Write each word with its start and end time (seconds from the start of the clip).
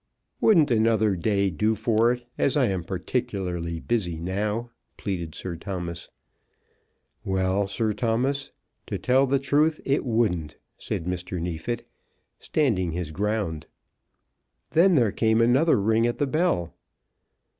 "Wouldn't 0.39 0.71
another 0.71 1.15
day 1.15 1.51
do 1.51 1.75
for 1.75 2.11
it, 2.11 2.25
as 2.35 2.57
I 2.57 2.65
am 2.69 2.83
particularly 2.83 3.79
busy 3.79 4.17
now?" 4.19 4.71
pleaded 4.97 5.35
Sir 5.35 5.55
Thomas. 5.55 6.09
"Well, 7.23 7.67
Sir 7.67 7.93
Thomas; 7.93 8.49
to 8.87 8.97
tell 8.97 9.27
the 9.27 9.37
truth, 9.37 9.79
it 9.85 10.03
wouldn't," 10.03 10.57
said 10.79 11.05
Mr. 11.05 11.39
Neefit, 11.39 11.87
standing 12.39 12.93
his 12.93 13.11
ground. 13.11 13.67
Then 14.71 14.95
there 14.95 15.11
came 15.11 15.39
another 15.39 15.79
ring 15.79 16.07
at 16.07 16.17
the 16.17 16.25
bell. 16.25 16.73